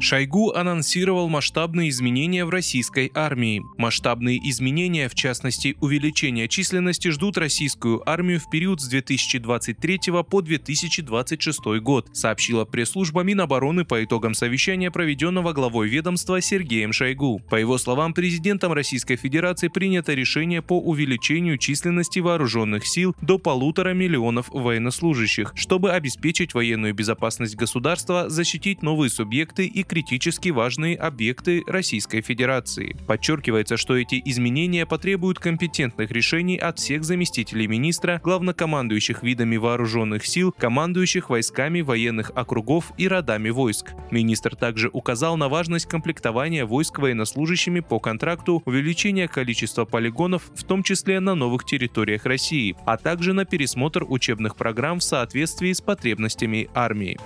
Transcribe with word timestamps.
Шойгу 0.00 0.52
анонсировал 0.52 1.28
масштабные 1.28 1.90
изменения 1.90 2.46
в 2.46 2.50
российской 2.50 3.12
армии. 3.14 3.62
Масштабные 3.76 4.38
изменения, 4.48 5.08
в 5.10 5.14
частности 5.14 5.76
увеличение 5.80 6.48
численности, 6.48 7.08
ждут 7.08 7.36
российскую 7.36 8.08
армию 8.08 8.40
в 8.40 8.48
период 8.48 8.80
с 8.80 8.88
2023 8.88 10.00
по 10.28 10.40
2026 10.40 11.60
год, 11.82 12.08
сообщила 12.14 12.64
пресс-служба 12.64 13.22
Минобороны 13.22 13.84
по 13.84 14.02
итогам 14.02 14.32
совещания, 14.32 14.90
проведенного 14.90 15.52
главой 15.52 15.88
ведомства 15.88 16.40
Сергеем 16.40 16.94
Шойгу. 16.94 17.42
По 17.50 17.56
его 17.56 17.76
словам, 17.76 18.14
президентом 18.14 18.72
Российской 18.72 19.16
Федерации 19.16 19.68
принято 19.68 20.14
решение 20.14 20.62
по 20.62 20.80
увеличению 20.80 21.58
численности 21.58 22.20
вооруженных 22.20 22.86
сил 22.86 23.14
до 23.20 23.38
полутора 23.38 23.92
миллионов 23.92 24.48
военнослужащих, 24.48 25.52
чтобы 25.56 25.92
обеспечить 25.92 26.54
военную 26.54 26.94
безопасность 26.94 27.56
государства, 27.56 28.30
защитить 28.30 28.82
новые 28.82 29.10
субъекты 29.10 29.66
и 29.66 29.82
критически 29.90 30.50
важные 30.50 30.94
объекты 30.94 31.64
Российской 31.66 32.20
Федерации. 32.20 32.96
Подчеркивается, 33.08 33.76
что 33.76 33.96
эти 33.96 34.22
изменения 34.24 34.86
потребуют 34.86 35.40
компетентных 35.40 36.12
решений 36.12 36.56
от 36.56 36.78
всех 36.78 37.02
заместителей 37.02 37.66
министра, 37.66 38.20
главнокомандующих 38.22 39.24
видами 39.24 39.56
вооруженных 39.56 40.24
сил, 40.26 40.54
командующих 40.56 41.28
войсками 41.28 41.80
военных 41.80 42.30
округов 42.36 42.92
и 42.98 43.08
родами 43.08 43.50
войск. 43.50 43.94
Министр 44.12 44.54
также 44.54 44.90
указал 44.92 45.36
на 45.36 45.48
важность 45.48 45.86
комплектования 45.86 46.64
войск 46.64 47.00
военнослужащими 47.00 47.80
по 47.80 47.98
контракту, 47.98 48.62
увеличения 48.66 49.26
количества 49.26 49.86
полигонов, 49.86 50.52
в 50.54 50.62
том 50.62 50.84
числе 50.84 51.18
на 51.18 51.34
новых 51.34 51.64
территориях 51.64 52.26
России, 52.26 52.76
а 52.86 52.96
также 52.96 53.32
на 53.32 53.44
пересмотр 53.44 54.04
учебных 54.06 54.54
программ 54.54 55.00
в 55.00 55.02
соответствии 55.02 55.72
с 55.72 55.80
потребностями 55.80 56.70
армии. 56.74 57.18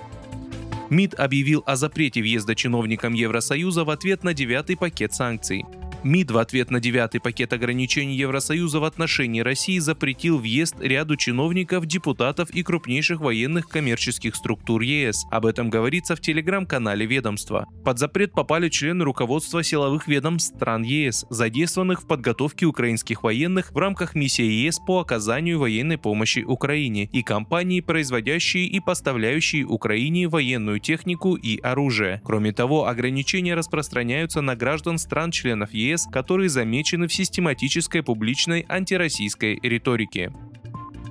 МИД 0.90 1.14
объявил 1.14 1.62
о 1.66 1.76
запрете 1.76 2.20
въезда 2.20 2.54
чиновникам 2.54 3.14
Евросоюза 3.14 3.84
в 3.84 3.90
ответ 3.90 4.24
на 4.24 4.34
девятый 4.34 4.76
пакет 4.76 5.14
санкций. 5.14 5.64
МИД 6.04 6.32
в 6.32 6.38
ответ 6.38 6.70
на 6.70 6.80
девятый 6.80 7.18
пакет 7.18 7.54
ограничений 7.54 8.14
Евросоюза 8.16 8.78
в 8.78 8.84
отношении 8.84 9.40
России 9.40 9.78
запретил 9.78 10.38
въезд 10.38 10.74
ряду 10.78 11.16
чиновников, 11.16 11.86
депутатов 11.86 12.50
и 12.50 12.62
крупнейших 12.62 13.20
военных 13.20 13.68
коммерческих 13.70 14.36
структур 14.36 14.82
ЕС. 14.82 15.24
Об 15.30 15.46
этом 15.46 15.70
говорится 15.70 16.14
в 16.14 16.20
телеграм-канале 16.20 17.06
ведомства. 17.06 17.66
Под 17.86 17.98
запрет 17.98 18.32
попали 18.32 18.68
члены 18.68 19.02
руководства 19.02 19.62
силовых 19.62 20.06
ведомств 20.06 20.54
стран 20.54 20.82
ЕС, 20.82 21.24
задействованных 21.30 22.02
в 22.02 22.06
подготовке 22.06 22.66
украинских 22.66 23.22
военных 23.22 23.72
в 23.72 23.78
рамках 23.78 24.14
миссии 24.14 24.44
ЕС 24.44 24.80
по 24.86 25.00
оказанию 25.00 25.58
военной 25.58 25.96
помощи 25.96 26.40
Украине 26.40 27.08
и 27.14 27.22
компании, 27.22 27.80
производящие 27.80 28.66
и 28.66 28.78
поставляющие 28.78 29.64
Украине 29.64 30.28
военную 30.28 30.80
технику 30.80 31.34
и 31.34 31.58
оружие. 31.60 32.20
Кроме 32.24 32.52
того, 32.52 32.88
ограничения 32.88 33.54
распространяются 33.54 34.42
на 34.42 34.54
граждан 34.54 34.98
стран-членов 34.98 35.72
ЕС 35.72 35.93
ЕС, 35.94 36.06
которые 36.12 36.48
замечены 36.48 37.08
в 37.08 37.12
систематической 37.12 38.02
публичной 38.02 38.66
антироссийской 38.68 39.58
риторике. 39.62 40.32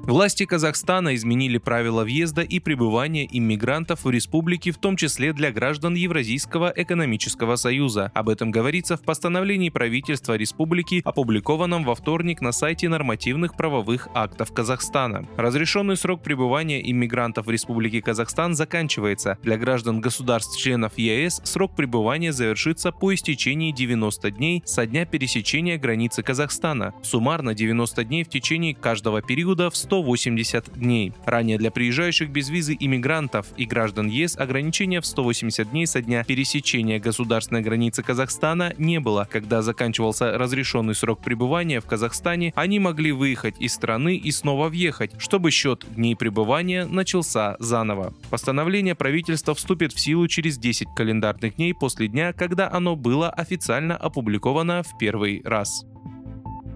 Власти 0.06 0.46
Казахстана 0.46 1.16
изменили 1.16 1.58
правила 1.60 2.04
въезда 2.04 2.42
и 2.42 2.60
пребывания 2.60 3.26
иммигрантов 3.32 4.04
в 4.04 4.10
республике, 4.10 4.72
в 4.72 4.78
том 4.78 4.98
числе 4.98 5.32
для 5.32 5.50
граждан 5.50 5.94
Евразийского 5.96 6.74
экономического 6.76 7.56
союза. 7.56 8.12
Об 8.14 8.28
этом 8.28 8.52
говорится 8.52 8.98
в 8.98 9.02
постановлении 9.02 9.70
правительства 9.70 10.36
республики, 10.36 11.02
опубликованном 11.06 11.86
во 11.86 11.96
вторник 11.96 12.42
на 12.42 12.52
сайте 12.52 12.90
нормативных 12.90 13.56
правовых 13.56 14.10
актов 14.14 14.52
Казахстана. 14.52 15.26
Разрешенный 15.38 15.96
срок 15.96 16.22
пребывания 16.22 16.82
иммигрантов 16.92 17.46
в 17.46 17.50
Республике 17.50 18.02
Казахстан 18.02 18.56
заканчивается. 18.56 19.38
Для 19.42 19.58
граждан 19.58 20.02
государств-членов 20.02 20.98
ЕС 20.98 21.40
срок 21.46 21.78
пребывания 21.78 22.34
завершится 22.34 22.92
по 22.92 23.14
истечении 23.14 23.72
90 23.72 24.32
дней 24.32 24.64
со 24.66 24.86
дня 24.86 25.06
пересечения 25.06 25.78
границы 25.78 26.24
Казахстана. 26.24 26.94
Суммарно 27.04 27.54
90 27.54 28.04
дней 28.04 28.26
в 28.26 28.30
течение 28.30 28.76
каждого 28.76 29.22
периода 29.22 29.70
в 29.70 29.78
100 29.78 29.93
180 29.94 30.74
дней. 30.74 31.14
Ранее 31.24 31.60
для 31.60 31.70
приезжающих 31.70 32.32
без 32.32 32.50
визы 32.50 32.76
иммигрантов 32.80 33.46
и 33.58 33.66
граждан 33.66 34.08
ЕС 34.08 34.36
ограничения 34.36 35.02
в 35.02 35.06
180 35.06 35.70
дней 35.70 35.86
со 35.86 36.02
дня 36.02 36.24
пересечения 36.24 37.00
государственной 37.00 37.62
границы 37.62 38.02
Казахстана 38.02 38.74
не 38.80 39.00
было. 39.00 39.28
Когда 39.32 39.62
заканчивался 39.62 40.36
разрешенный 40.36 40.96
срок 40.96 41.20
пребывания 41.24 41.80
в 41.80 41.86
Казахстане, 41.86 42.54
они 42.56 42.80
могли 42.80 43.12
выехать 43.12 43.54
из 43.60 43.74
страны 43.74 44.16
и 44.16 44.32
снова 44.32 44.68
въехать, 44.68 45.12
чтобы 45.20 45.52
счет 45.52 45.86
дней 45.96 46.16
пребывания 46.16 46.86
начался 46.86 47.56
заново. 47.60 48.16
Постановление 48.32 48.96
правительства 48.96 49.54
вступит 49.54 49.94
в 49.94 50.00
силу 50.00 50.28
через 50.28 50.58
10 50.58 50.88
календарных 50.96 51.58
дней 51.58 51.76
после 51.76 52.08
дня, 52.08 52.34
когда 52.34 52.68
оно 52.72 52.96
было 52.96 53.30
официально 53.30 53.96
опубликовано 53.96 54.82
в 54.82 54.98
первый 54.98 55.44
раз. 55.44 55.86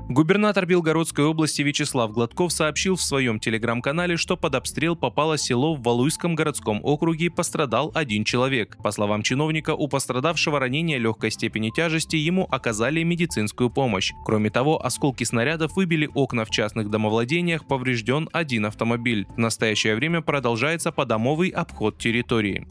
Губернатор 0.10 0.66
Белгородской 0.66 1.26
области 1.26 1.62
Вячеслав 1.62 2.14
Гладков 2.14 2.54
сообщил 2.54 2.96
в 2.96 3.02
своем 3.02 3.42
телеграм-канале, 3.42 4.16
что 4.16 4.38
под 4.38 4.56
обстрел 4.56 4.96
попало 4.96 5.38
село 5.38 5.76
в 5.76 5.82
Валуйском 5.82 6.34
городском 6.34 6.80
округе, 6.82 7.30
пострадал 7.30 7.92
один 7.94 8.24
человек. 8.24 8.78
По 8.82 8.92
словам 8.92 9.22
чиновника, 9.22 9.76
у 9.76 9.90
пострадавшего 9.90 10.62
ранения 10.62 10.98
легкой 10.98 11.30
степени 11.32 11.72
тяжести 11.72 12.16
ему 12.16 12.48
оказали 12.50 13.04
медицинскую 13.04 13.70
помощь. 13.70 14.14
Кроме 14.26 14.50
того, 14.50 14.84
осколки 14.84 15.26
снарядов 15.26 15.76
выбили 15.76 16.10
окна 16.14 16.46
в 16.46 16.52
частных 16.52 16.90
домовладениях, 16.90 17.68
поврежден 17.68 18.30
один 18.32 18.66
автомобиль. 18.66 19.28
В 19.36 19.38
настоящее 19.38 19.96
время 19.96 20.22
продолжается 20.22 20.94
подомовый 20.94 21.50
обход 21.50 21.98
территории. 21.98 22.66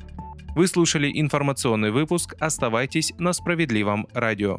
Вы 0.54 0.66
слушали 0.68 1.12
информационный 1.14 1.90
выпуск. 1.90 2.34
Оставайтесь 2.40 3.12
на 3.18 3.34
справедливом 3.34 4.08
радио. 4.14 4.58